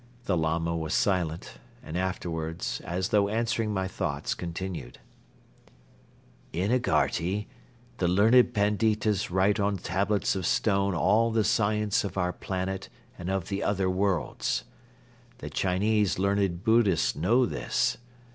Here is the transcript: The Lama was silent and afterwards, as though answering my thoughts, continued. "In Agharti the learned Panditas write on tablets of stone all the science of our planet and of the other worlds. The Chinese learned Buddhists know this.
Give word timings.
The 0.25 0.35
Lama 0.35 0.75
was 0.75 0.95
silent 0.95 1.59
and 1.83 1.95
afterwards, 1.95 2.81
as 2.83 3.09
though 3.09 3.29
answering 3.29 3.71
my 3.71 3.87
thoughts, 3.87 4.33
continued. 4.33 4.97
"In 6.51 6.71
Agharti 6.71 7.45
the 7.97 8.07
learned 8.07 8.51
Panditas 8.55 9.29
write 9.29 9.59
on 9.59 9.77
tablets 9.77 10.35
of 10.35 10.47
stone 10.47 10.95
all 10.95 11.29
the 11.29 11.43
science 11.43 12.03
of 12.03 12.17
our 12.17 12.33
planet 12.33 12.89
and 13.19 13.29
of 13.29 13.49
the 13.49 13.61
other 13.61 13.91
worlds. 13.91 14.63
The 15.37 15.51
Chinese 15.51 16.17
learned 16.17 16.63
Buddhists 16.63 17.15
know 17.15 17.45
this. 17.45 17.99